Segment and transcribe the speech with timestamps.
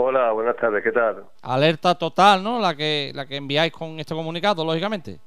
[0.00, 1.24] Hola, buenas tardes, ¿qué tal?
[1.42, 2.60] Alerta total, ¿no?
[2.60, 5.18] La que, la que enviáis con este comunicado, lógicamente.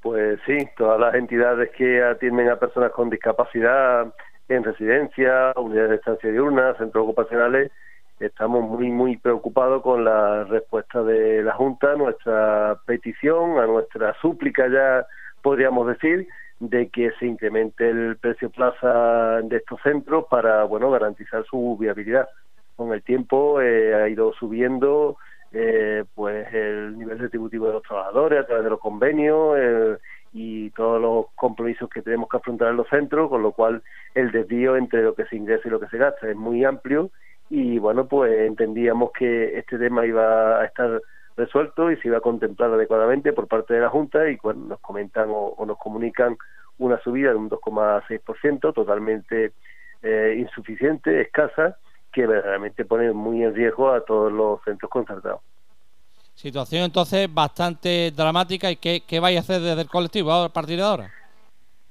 [0.00, 4.06] Pues sí, todas las entidades que atienden a personas con discapacidad
[4.48, 7.70] en residencia, unidades de estancia diurna, centros ocupacionales,
[8.20, 14.16] estamos muy, muy preocupados con la respuesta de la Junta a nuestra petición, a nuestra
[14.22, 15.06] súplica ya
[15.42, 16.26] podríamos decir,
[16.58, 22.26] de que se incremente el precio plaza de estos centros para, bueno, garantizar su viabilidad.
[22.76, 25.16] Con el tiempo eh, ha ido subiendo
[25.52, 29.96] eh, pues el nivel retributivo de los trabajadores a través de los convenios eh,
[30.32, 33.82] y todos los compromisos que tenemos que afrontar en los centros, con lo cual
[34.14, 37.10] el desvío entre lo que se ingresa y lo que se gasta es muy amplio.
[37.50, 41.00] Y bueno, pues entendíamos que este tema iba a estar
[41.36, 44.80] resuelto y se iba a contemplar adecuadamente por parte de la Junta y cuando nos
[44.80, 46.36] comentan o, nos comunican
[46.78, 49.52] una subida de un 2,6%, totalmente
[50.02, 51.76] eh, insuficiente, escasa,
[52.14, 55.40] que verdaderamente pone muy en riesgo a todos los centros concertados.
[56.34, 60.76] Situación entonces bastante dramática y ¿qué, qué vais a hacer desde el colectivo a partir
[60.76, 61.10] de ahora?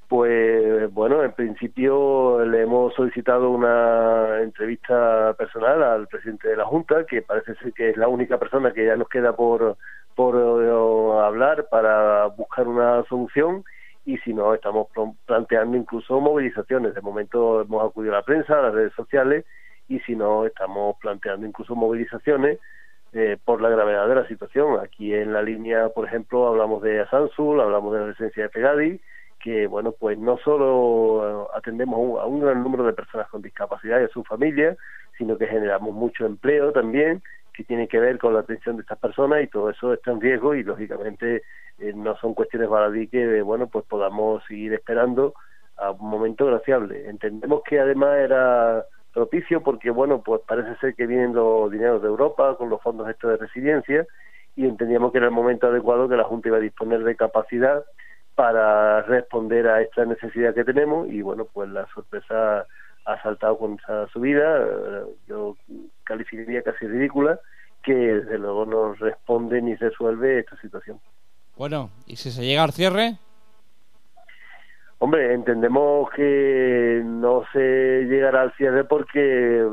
[0.08, 7.06] Pues bueno, en principio le hemos solicitado una entrevista personal al presidente de la Junta,
[7.06, 9.78] que parece ser que es la única persona que ya nos queda por,
[10.14, 13.64] por eh, hablar para buscar una solución
[14.06, 14.88] y si no, estamos
[15.26, 16.94] planteando incluso movilizaciones.
[16.94, 19.46] De momento hemos acudido a la prensa, a las redes sociales
[19.88, 22.60] y si no, estamos planteando incluso movilizaciones
[23.14, 24.80] eh, por la gravedad de la situación.
[24.80, 29.02] Aquí en la línea, por ejemplo, hablamos de Asansul, hablamos de la residencia de Pegadi
[29.44, 34.00] que bueno pues no solo eh, atendemos a un, gran número de personas con discapacidad
[34.00, 34.78] y a sus familias
[35.18, 37.22] sino que generamos mucho empleo también
[37.54, 40.22] que tiene que ver con la atención de estas personas y todo eso está en
[40.22, 41.44] riesgo y lógicamente
[41.78, 45.34] eh, no son cuestiones baladí que bueno pues podamos seguir esperando
[45.76, 51.06] a un momento graciable entendemos que además era propicio porque bueno pues parece ser que
[51.08, 54.08] vienen los dineros de Europa con los fondos estos de resiliencia
[54.56, 57.84] y entendíamos que era el momento adecuado que la Junta iba a disponer de capacidad
[58.36, 62.66] para responder a esta necesidad que tenemos y bueno, pues la sorpresa
[63.06, 65.56] ha saltado con esa subida, eh, yo
[66.04, 67.40] calificaría casi ridícula,
[67.84, 71.00] que desde luego no responde ni resuelve esta situación.
[71.58, 73.18] Bueno, ¿y si se llega al cierre?
[75.04, 79.68] Hombre, entendemos que no se llegará al cierre porque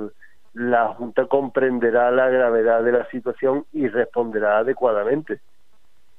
[0.54, 5.38] la Junta comprenderá la gravedad de la situación y responderá adecuadamente.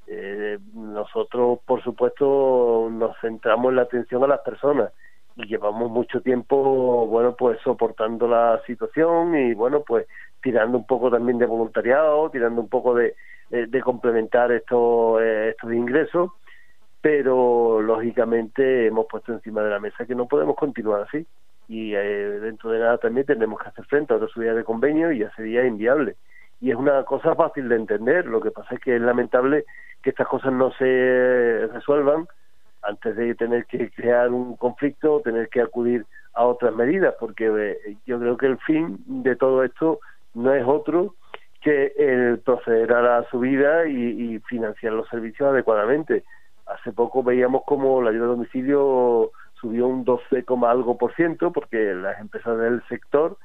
[0.08, 4.94] Eh, nosotros, por supuesto, nos centramos en la atención a las personas
[5.36, 10.08] y llevamos mucho tiempo, bueno, pues soportando la situación y, bueno, pues
[10.42, 13.16] tirando un poco también de voluntariado, tirando un poco de,
[13.50, 16.32] de, complementar estos, eh, estos ingresos,
[17.02, 21.26] pero lógicamente hemos puesto encima de la mesa que no podemos continuar así
[21.68, 25.12] y eh, dentro de nada también tenemos que hacer frente a otra subida de convenio
[25.12, 26.16] y ya sería inviable.
[26.60, 29.66] Y es una cosa fácil de entender, lo que pasa es que es lamentable
[30.04, 32.28] que estas cosas no se resuelvan
[32.84, 37.48] antes de tener que crear un conflicto o tener que acudir a otras medidas, porque
[37.48, 40.00] eh, yo creo que el fin de todo esto
[40.34, 41.16] no es otro
[41.62, 46.24] que el proceder a la subida y, financiar los servicios adecuadamente.
[46.74, 51.94] Hace poco veíamos como la ayuda a domicilio subió un 12, algo por ciento, porque
[51.94, 53.38] las empresas del sector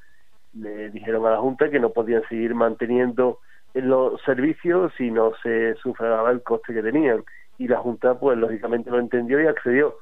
[0.55, 3.41] le dijeron a la Junta que no podían seguir manteniendo
[3.75, 7.23] los servicios si no se sufragaba el coste que tenían
[7.59, 9.97] y la Junta pues lógicamente lo entendió y accedió.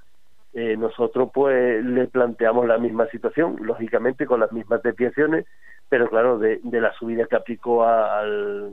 [0.53, 5.47] Eh, nosotros pues le planteamos la misma situación, lógicamente con las mismas desviaciones,
[5.89, 8.73] pero claro, de, la subida que aplicó al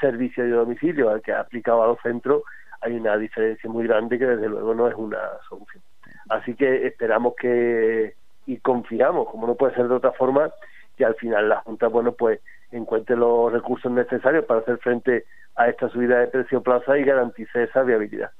[0.00, 2.42] servicio de domicilio, al que ha aplicado a los centros,
[2.80, 5.18] hay una diferencia muy grande que desde luego no es una
[5.48, 5.82] solución.
[6.28, 8.14] Así que esperamos que
[8.46, 10.50] y confiamos, como no puede ser de otra forma,
[10.96, 12.40] que al final la Junta, bueno, pues
[12.72, 15.24] encuentre los recursos necesarios para hacer frente
[15.56, 18.30] a esta subida de precio plaza y garantice esa viabilidad.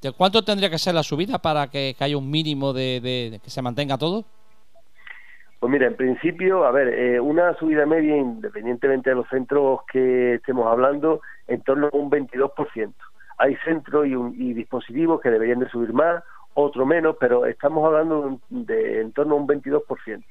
[0.00, 3.62] ¿De cuánto tendría que ser la subida para que, haya un mínimo de, que se
[3.62, 4.24] mantenga todo?
[5.58, 10.34] Pues mira, en principio, a ver, eh, una subida media, independientemente de los centros que
[10.34, 12.94] estemos hablando, en torno a un 22%.
[13.40, 16.22] Hay centros y, y dispositivos que deberían de subir más,
[16.54, 20.22] otro menos, pero estamos hablando de en torno a un 22%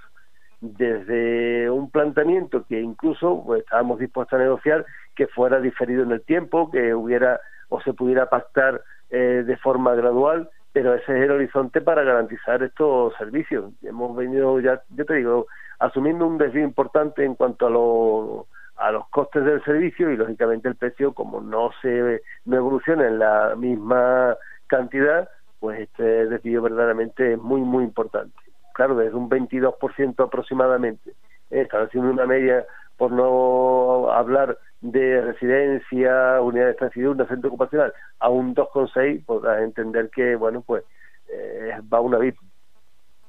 [0.62, 4.86] desde un planteamiento que incluso pues, estábamos dispuestos a negociar
[5.16, 7.40] que fuera diferido en el tiempo, que hubiera
[7.70, 12.62] o se pudiera pactar eh, de forma gradual, pero ese es el horizonte para garantizar
[12.64, 13.72] estos servicios.
[13.84, 15.48] Hemos venido ya, yo te digo,
[15.80, 18.46] asumiendo un desvío importante en cuanto a,
[18.80, 23.20] a los costes del servicio y lógicamente el precio, como no se no evoluciona en
[23.20, 24.38] la misma
[24.68, 25.30] cantidad,
[25.60, 28.36] pues este desvío verdaderamente es muy, muy importante
[28.80, 31.10] claro, desde un 22% aproximadamente,
[31.52, 32.66] eh, están haciendo una media
[32.96, 39.64] por no hablar de residencia, unidad de estancia un centro ocupacional, a un 2,6, podrás
[39.64, 40.86] entender que, bueno, pues
[41.28, 42.48] eh, va un abismo.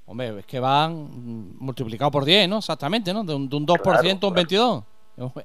[0.06, 1.08] Hombre, es que van
[1.58, 2.58] multiplicado por 10, ¿no?
[2.58, 3.24] Exactamente, ¿no?
[3.24, 4.84] De un, 2% a un 22.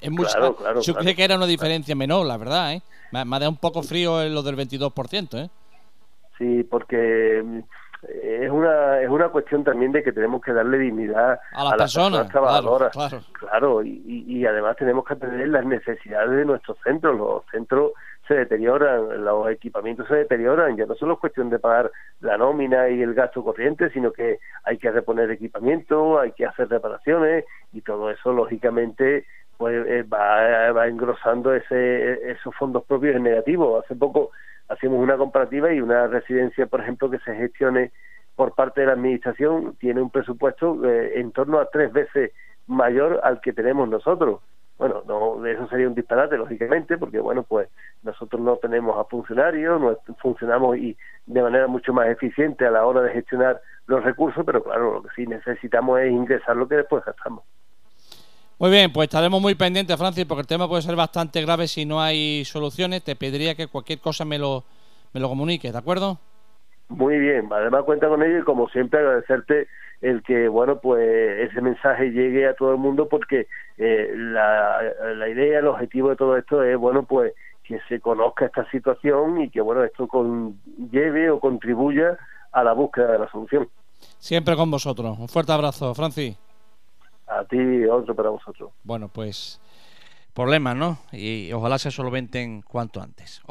[0.02, 0.82] Es mucho.
[0.82, 2.82] yo creo que era una diferencia menor, la verdad, ¿eh?
[3.12, 5.50] Me, ha dado un poco frío lo del 22%, ¿eh?
[6.38, 7.60] Sí, porque mm,
[8.24, 12.30] es una es una cuestión también de que tenemos que darle dignidad a las, personas,
[12.30, 12.92] trabajadoras.
[12.92, 13.84] Claro, claro.
[13.84, 17.18] y, y, además tenemos que atender las necesidades de nuestros centros.
[17.18, 17.92] Los centros
[18.28, 20.76] se deterioran, los equipamientos se deterioran.
[20.78, 21.92] Ya no solo es cuestión de pagar
[22.22, 26.70] la nómina y el gasto corriente, sino que hay que reponer equipamiento, hay que hacer
[26.70, 29.26] reparaciones y todo eso, lógicamente,
[29.58, 33.80] pues eh, va, va engrosando ese, esos fondos propios en negativo.
[33.80, 34.32] Hace poco
[34.68, 37.92] hacemos una comparativa y una residencia, por ejemplo, que se gestione
[38.36, 42.32] por parte de la Administración tiene un presupuesto eh, en torno a tres veces
[42.68, 44.42] mayor al que tenemos nosotros.
[44.78, 47.70] Bueno, no, eso sería un disparate, lógicamente, porque, bueno, pues
[48.04, 52.86] nosotros no tenemos a funcionarios, no funcionamos y de manera mucho más eficiente a la
[52.86, 56.76] hora de gestionar los recursos, pero claro, lo que sí necesitamos es ingresar lo que
[56.76, 57.46] después gastamos.
[58.58, 61.86] Muy bien, pues estaremos muy pendientes, Francis, porque el tema puede ser bastante grave si
[61.86, 63.04] no hay soluciones.
[63.04, 64.64] Te pediría que cualquier cosa me lo,
[65.14, 66.20] me lo comuniques, ¿de acuerdo?
[66.88, 69.68] Muy bien, además cuenta con ello y como siempre agradecerte
[70.02, 73.48] el que, bueno, pues ese mensaje llegue a todo el mundo porque
[73.78, 74.82] eh, la,
[75.16, 79.42] la idea, el objetivo de todo esto es, bueno, pues que se conozca esta situación
[79.42, 80.08] y que, bueno, esto
[80.92, 82.18] lleve o contribuya
[82.52, 83.68] a la búsqueda de la solución.
[84.20, 85.18] Siempre con vosotros.
[85.18, 86.38] Un fuerte abrazo, Francis.
[87.28, 88.72] A ti, otro para vosotros.
[88.84, 89.60] Bueno, pues
[90.34, 91.00] problemas, ¿no?
[91.12, 93.42] Y ojalá se solventen cuanto antes.